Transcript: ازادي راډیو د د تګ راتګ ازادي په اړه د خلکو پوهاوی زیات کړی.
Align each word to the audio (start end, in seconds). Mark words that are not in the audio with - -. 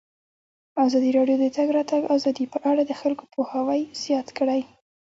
ازادي 0.85 1.09
راډیو 1.17 1.37
د 1.39 1.43
د 1.43 1.45
تګ 1.57 1.67
راتګ 1.77 2.01
ازادي 2.15 2.45
په 2.53 2.57
اړه 2.69 2.81
د 2.85 2.91
خلکو 3.01 3.23
پوهاوی 3.33 3.81
زیات 4.03 4.27
کړی. 4.37 4.61